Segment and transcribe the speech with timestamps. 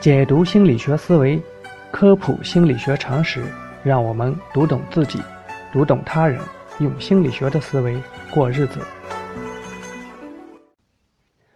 [0.00, 1.38] 解读心理学思维，
[1.90, 3.44] 科普心理学常识，
[3.84, 5.20] 让我们读懂自己，
[5.70, 6.40] 读懂他人，
[6.78, 8.02] 用心理学的思维
[8.32, 8.80] 过日子。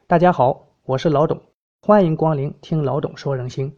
[0.06, 1.41] 大家好，我是老董，
[1.80, 3.74] 欢迎光临听老董说人心。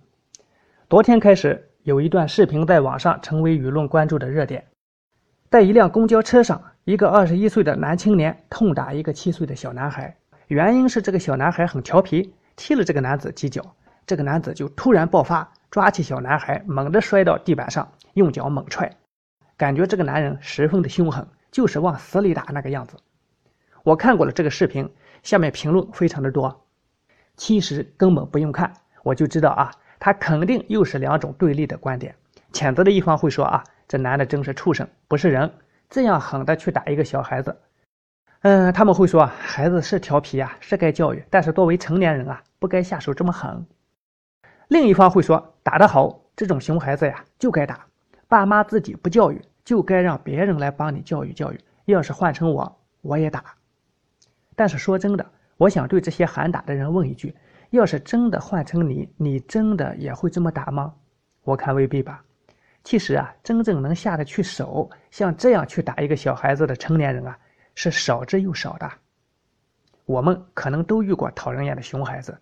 [0.91, 4.67] 昨天开始，有一段视频在网上成为舆论关注的热点。
[5.49, 10.17] 在一辆公交车上，一个二十一岁的男青年痛打一个七岁的小男孩，
[10.49, 13.63] 原因是这个小男孩很调皮，踢了这个男子几脚。
[14.07, 18.97] 这个男子就突然爆发，抓起小男孩，猛地摔到地板上，用脚猛踹，
[19.57, 22.97] 感觉这个男人十分的凶狠，就是往死里打那个样子。
[23.83, 24.89] 我看过了这个视频，
[25.23, 26.65] 下面评论非常的多，
[27.37, 32.15] 其实根本不用看，我就知道啊，他肯定又是两种对立的观点。
[32.53, 35.53] 谴责的一方会说啊，这男的真是畜生，不是人，
[35.91, 37.57] 这样狠的去打一个小孩子。
[38.43, 43.67] 嗯，他们会说孩子是调皮啊，是该教育，但是作为成年人啊，不该下手这么狠。
[44.69, 47.87] 另一方会说打得好，这种熊孩子呀就该打，
[48.27, 51.61] 爸妈自己不教育，就该让别人来帮你教育教育。
[51.85, 53.45] 要是换成我，我也打。
[54.57, 55.25] 但是说真的，
[55.57, 57.33] 我想对这些喊打的人问一句：
[57.71, 60.93] 要是真的换成你，你真的也会这么打吗？
[61.45, 62.25] 我看未必吧。
[62.83, 67.39] 其实啊，真正能下得去手，像这样去打一个小孩子的成年人啊，
[67.77, 68.91] 是少之又少的。
[70.07, 72.37] 我们可能都遇过讨人厌的熊孩子。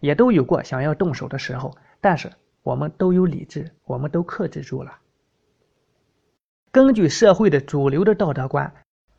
[0.00, 4.92] 也都有过想要动手的时候，但是我们都有理智，我们都克制住了。
[6.72, 8.72] 根据社会的主流的道德观，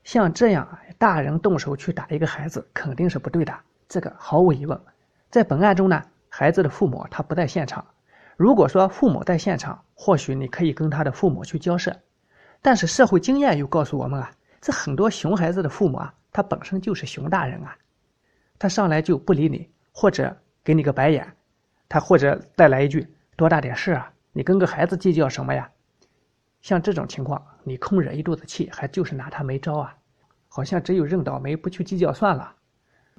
[0.04, 3.54] 像这样大人动手去打一个孩子肯定是不对的，
[3.88, 4.80] 这个毫无疑问。
[5.30, 7.86] 在本案中呢，孩子的父母他不在现场。
[8.38, 11.96] 如果说父母在现场，或许你可以跟他的父母去交涉。
[12.62, 17.78] 但是社会经验又告诉我们啊，这很多熊孩子的父母啊，他本身就是熊大人啊，
[18.58, 20.38] 他上来就不理你，或者。
[20.64, 21.28] 给你个白眼，
[21.90, 24.14] 他或者再来一句多大点事啊？
[24.32, 25.70] 你跟个孩子计较什么呀？
[26.62, 29.98] 像这种情况，你空惹一肚子气，还就是拿他没招啊？
[30.48, 32.56] 好像只有认倒霉不去计较算了。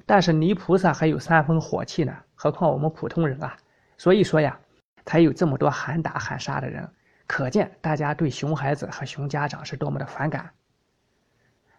[0.07, 3.57] 但是泥菩萨还有三分火气呢，何况我们普通人啊？
[3.99, 4.59] 所以说呀，
[5.05, 6.89] 才有这么多喊打喊杀的人，
[7.27, 10.51] 可见大家对熊孩子和熊家长是多么的反感。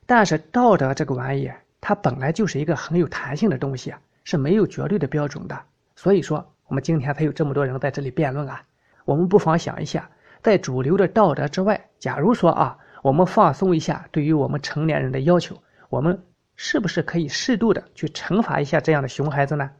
[0.06, 4.02] 但是道德这个玩意，它本来就是一个很有弹性的东西啊。
[4.24, 5.64] 是没有绝对的标准的，
[5.96, 8.64] 所以说我们今天才有这么多人在这里辩论啊。
[9.06, 10.10] 我们不妨想一下，
[10.42, 16.24] 在主流的道德之外，假如说啊，我们放松一下对于我们成年人的要求，我们
[16.56, 19.72] 是不是可以适度的去惩罚一下这样的熊孩子呢？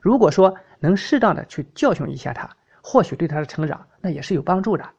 [0.00, 4.90] 如果说能适当的去教训一下他，或许对他的成长那也是有帮助的。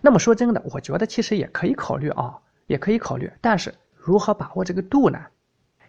[0.00, 5.20] 那么说真的，我觉得其实也可以考虑啊，也可以考虑，但是如何把握这个度呢？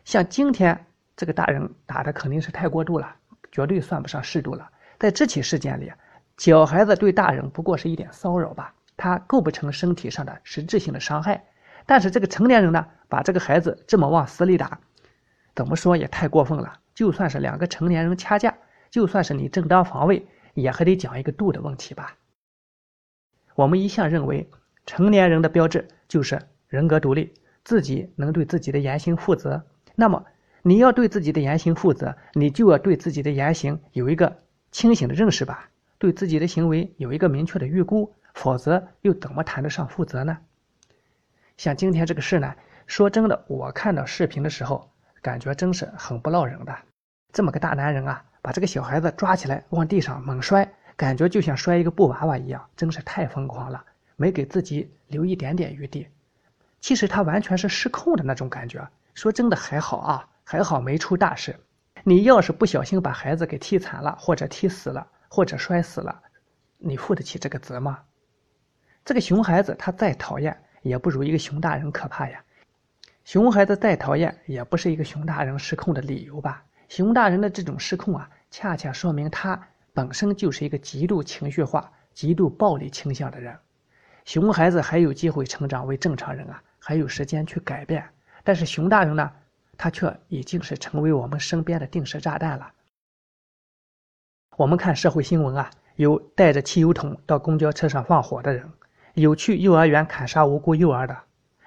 [0.05, 0.85] 像今天。
[1.15, 3.15] 这个大人打的肯定是太过度了，
[3.51, 4.69] 绝对算不上适度了。
[4.99, 5.91] 在这起事件里，
[6.37, 11.43] 小孩子对大人不过是一点骚扰吧，他构不成身体上的实质性的伤害。
[11.85, 14.79] 但是这个成年人呢，把这个孩子这么往死里打，
[15.53, 16.79] 怎么说也太过分了。
[16.95, 18.55] 就算是两个成年人掐架，
[18.89, 20.25] 就算是你正当防卫，
[20.55, 22.17] 也还得讲一个度的问题吧。
[23.55, 24.49] 我们一向认为，
[24.85, 29.63] 成年人的标志就是人格独立，自己能对自己的言行负责。
[29.95, 30.25] 那么。
[30.65, 34.37] 你要对自己的言行负责，你就要对自己的言行有一个
[34.71, 40.37] 清醒的认识吧，对自己的行为有一个明确的预估，否则又怎么谈得上负责呢？
[41.57, 42.55] 像今天这个事呢，
[42.87, 44.89] 说真的，我看到视频的时候，
[45.21, 46.73] 感觉真是很不落人的。
[47.33, 53.83] 这么个大男人啊，把这个小孩子抓起来往地上猛摔，感觉就像摔一个布娃娃一样，真是太疯狂了，
[54.15, 56.07] 没给自己留一点点余地。
[56.79, 58.87] 其实他完全是失控的那种感觉。
[59.13, 60.29] 说真的还好啊。
[60.43, 61.59] 还好没出大事，
[62.03, 66.21] 你要是不小心把孩子给踢惨了，或者踢死了，或者摔死了，
[66.77, 67.99] 你负得起这个责吗？
[69.05, 72.43] 这个熊孩子他再讨厌，也不如一个熊大人可怕呀。
[73.23, 76.63] 熊孩子再讨厌，也不是一个熊大人失控的理由吧？
[76.89, 79.59] 熊大人的这种失控啊，恰恰说明他
[79.93, 83.57] 本身就是一个极度情绪化、极度暴力倾向的人。
[84.25, 88.05] 熊孩子还有机会成长为正常人啊，还有时间去改变。
[88.43, 89.31] 但是熊大人呢？
[89.83, 92.71] 他却已经是成为我们身边的定时炸弹了。
[94.55, 98.71] 我们看社会新闻啊，有带着汽油桶到公交车上放火的人，
[99.13, 101.17] 有去幼儿园砍杀无辜幼儿的，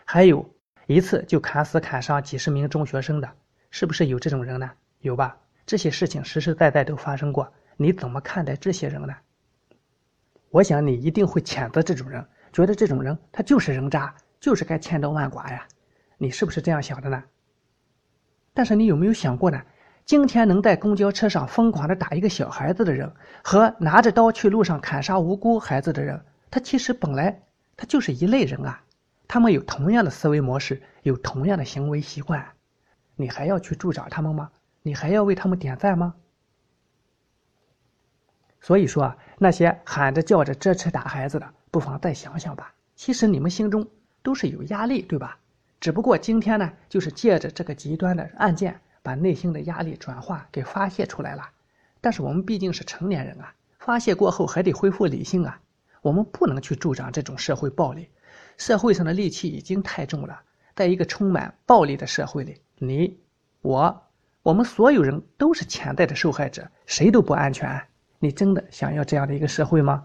[0.06, 0.48] 还有
[0.86, 3.30] 一次就砍死砍伤几十名中学生的，
[3.70, 4.70] 是不是有这种人呢？
[5.00, 5.36] 有吧？
[5.66, 7.52] 这些事情实实在在都发生过。
[7.76, 9.14] 你怎么看待这些人呢？
[10.48, 15.68] 我想你一定会谴责这种人，觉得这种人他就是人渣，就是该千刀万剐呀。
[16.16, 17.22] 你是不是这样想的呢？
[18.56, 19.62] 但是你有没有想过呢？
[20.06, 23.12] 今天能在公交车上疯狂的打一个小孩子的人，
[23.44, 26.18] 和拿着刀去路上砍杀无辜孩子的人，
[26.50, 27.42] 他其实本来
[27.76, 28.80] 他就是一类人啊。
[29.28, 32.42] 他们有同样的思维模式，有同样的行为习惯，
[33.14, 34.50] 你还要去助长他们吗？
[34.82, 36.14] 你还要为他们点赞吗？
[38.62, 42.72] 所以说啊，那些喊着叫着支持打孩子的，不妨再想想吧。
[42.94, 43.86] 其实你们心中
[44.22, 45.38] 都是有压力，对吧？
[45.78, 51.48] 只不过今天呢，就是借着这个极端的案件，把内心的压力转化给发泄出来了。
[52.00, 55.60] 但是我们毕竟是成年人啊，发泄过后还得恢复理性啊。
[56.02, 58.08] 我们不能去助长这种社会暴力。
[58.56, 60.40] 社会上的戾气已经太重了，
[60.74, 63.18] 在一个充满暴力的社会里，你、
[63.60, 64.02] 我、
[64.42, 67.82] 我们所有人都是潜在的受害者，谁都不安全。
[68.18, 70.04] 你真的想要这样的一个社会吗？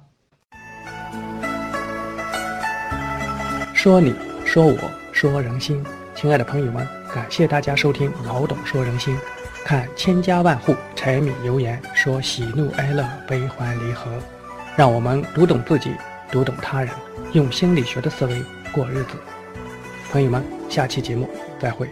[3.73, 4.13] 说你，
[4.45, 4.91] 说我，
[5.21, 5.85] 说人心，
[6.15, 6.83] 亲爱的朋友们，
[7.13, 9.15] 感谢大家收听老董说人心。
[9.63, 14.09] 看千家万户柴米油盐，说喜怒哀乐，悲欢离合，
[14.75, 15.93] 让我们读懂自己，
[16.31, 16.89] 读懂他人。
[17.33, 19.09] 用心理学的思维过日子，
[20.11, 21.29] 朋友们，下期节目
[21.59, 21.87] 再会。